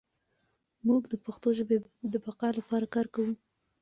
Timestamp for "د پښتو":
1.11-1.49